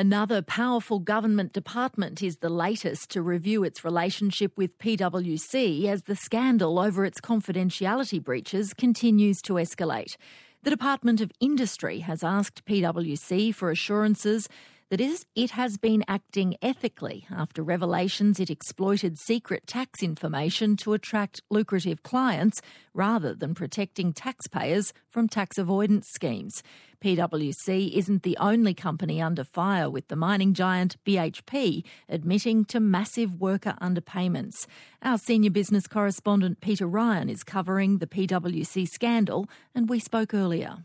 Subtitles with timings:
[0.00, 6.16] Another powerful government department is the latest to review its relationship with PwC as the
[6.16, 10.16] scandal over its confidentiality breaches continues to escalate.
[10.62, 14.48] The Department of Industry has asked PwC for assurances
[14.90, 15.00] that
[15.36, 22.02] it has been acting ethically after revelations it exploited secret tax information to attract lucrative
[22.02, 22.60] clients
[22.92, 26.62] rather than protecting taxpayers from tax avoidance schemes.
[27.00, 33.40] PwC isn't the only company under fire, with the mining giant BHP admitting to massive
[33.40, 34.66] worker underpayments.
[35.02, 40.84] Our senior business correspondent Peter Ryan is covering the PwC scandal, and we spoke earlier.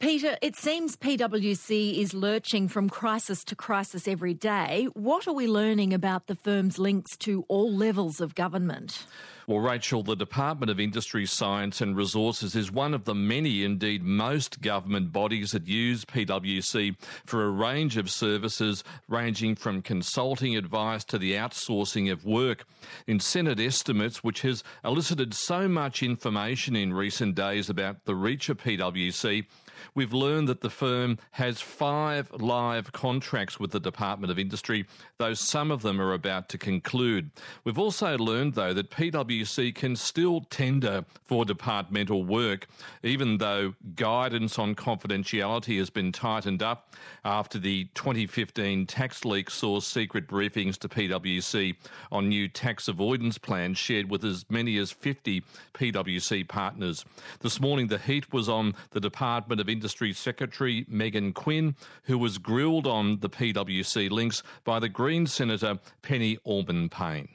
[0.00, 4.86] Peter, it seems PwC is lurching from crisis to crisis every day.
[4.94, 9.06] What are we learning about the firm's links to all levels of government?
[9.48, 14.02] Well, Rachel, the Department of Industry, Science and Resources is one of the many, indeed
[14.02, 16.94] most, government bodies that use PwC
[17.24, 22.66] for a range of services ranging from consulting advice to the outsourcing of work.
[23.06, 28.50] In Senate estimates, which has elicited so much information in recent days about the reach
[28.50, 29.46] of PwC,
[29.94, 34.84] we've learned that the firm has five live contracts with the Department of Industry,
[35.16, 37.30] though some of them are about to conclude.
[37.64, 39.37] We've also learned, though, that PwC
[39.74, 42.66] can still tender for departmental work,
[43.02, 46.94] even though guidance on confidentiality has been tightened up
[47.24, 51.76] after the 2015 tax leak saw secret briefings to PwC
[52.10, 55.42] on new tax avoidance plans shared with as many as 50
[55.74, 57.04] PwC partners.
[57.40, 62.38] This morning, the heat was on the Department of Industry Secretary Meghan Quinn, who was
[62.38, 67.28] grilled on the PwC links by the Green Senator Penny Allman Payne.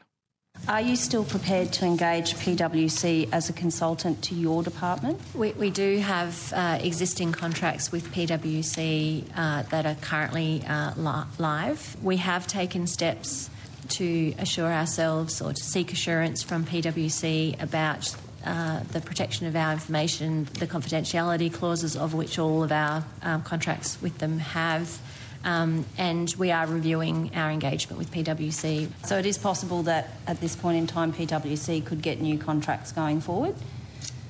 [0.67, 5.19] Are you still prepared to engage PwC as a consultant to your department?
[5.35, 11.25] We, we do have uh, existing contracts with PwC uh, that are currently uh, li-
[11.37, 11.97] live.
[12.01, 13.49] We have taken steps
[13.89, 18.15] to assure ourselves or to seek assurance from PwC about
[18.45, 23.43] uh, the protection of our information, the confidentiality clauses of which all of our um,
[23.43, 24.97] contracts with them have.
[25.43, 28.89] Um, and we are reviewing our engagement with PwC.
[29.05, 32.91] So it is possible that at this point in time, PwC could get new contracts
[32.91, 33.55] going forward.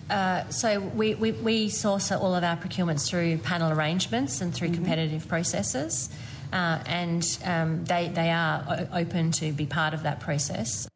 [0.09, 4.67] Uh, so we, we, we, source all of our procurements through panel arrangements and through
[4.67, 4.75] mm-hmm.
[4.75, 6.09] competitive processes,
[6.51, 10.87] uh, and um, they, they are open to be part of that process.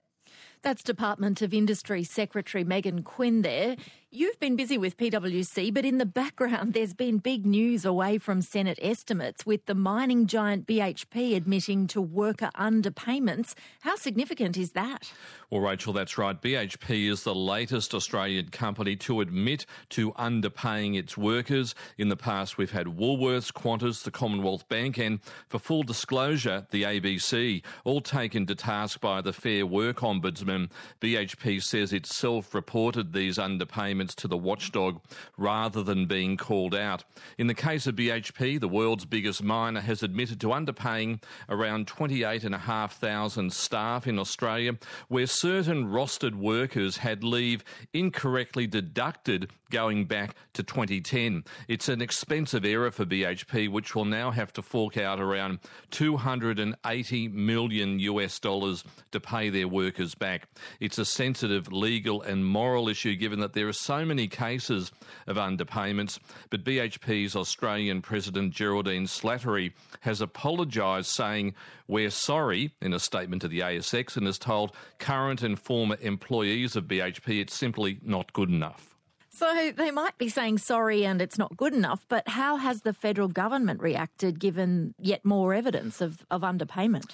[0.62, 3.78] That's Department of Industry Secretary Meghan Quinn there.
[4.10, 8.42] You've been busy with PwC, but in the background, there's been big news away from
[8.42, 13.54] Senate estimates with the mining giant BHP admitting to worker underpayments.
[13.82, 15.12] How significant is that?
[15.50, 16.42] Well, Rachel, that's right.
[16.42, 21.76] BHP is the latest Australian company to admit to underpaying its workers.
[21.98, 25.20] In the past, we've had Woolworths, Qantas, the Commonwealth Bank, and
[25.50, 30.72] for full disclosure, the ABC, all taken to task by the Fair Work Ombudsman.
[31.02, 35.02] BHP says it self reported these underpayments payments to the watchdog
[35.38, 37.04] rather than being called out.
[37.40, 43.52] In the case of BHP, the world's biggest miner has admitted to underpaying around 28,500
[43.52, 44.78] staff in Australia,
[45.08, 51.44] where certain rostered workers had leave incorrectly deducted going back to 2010.
[51.68, 55.60] It's an expensive error for BHP, which will now have to fork out around
[55.92, 60.48] 280 million US dollars to pay their workers back.
[60.80, 64.92] It's a sensitive legal and moral issue given that there are so many cases
[65.28, 69.72] of underpayments, but BHP's Australian President Geraldine Slattery
[70.02, 71.56] has apologised, saying,
[71.88, 76.76] We're sorry, in a statement to the ASX, and has told current and former employees
[76.76, 78.94] of BHP it's simply not good enough.
[79.30, 82.92] So they might be saying sorry and it's not good enough, but how has the
[82.92, 87.12] federal government reacted given yet more evidence of, of underpayment?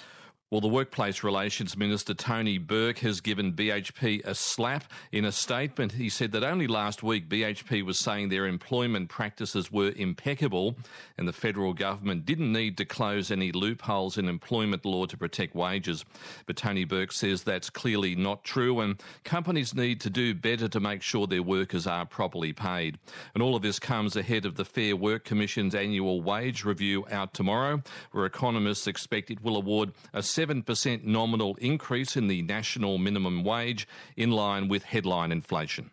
[0.54, 4.84] Well, the Workplace Relations Minister Tony Burke has given BHP a slap.
[5.10, 9.72] In a statement, he said that only last week BHP was saying their employment practices
[9.72, 10.76] were impeccable
[11.18, 15.56] and the federal government didn't need to close any loopholes in employment law to protect
[15.56, 16.04] wages.
[16.46, 20.78] But Tony Burke says that's clearly not true and companies need to do better to
[20.78, 22.96] make sure their workers are properly paid.
[23.34, 27.34] And all of this comes ahead of the Fair Work Commission's annual wage review out
[27.34, 27.82] tomorrow,
[28.12, 33.88] where economists expect it will award a 7% nominal increase in the national minimum wage
[34.16, 35.90] in line with headline inflation.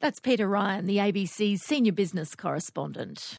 [0.00, 3.34] That's Peter Ryan, the ABC's senior business correspondent.